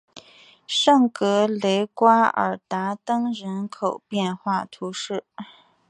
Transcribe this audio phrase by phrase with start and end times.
[0.65, 5.23] 圣格雷瓜尔达登人口变化图示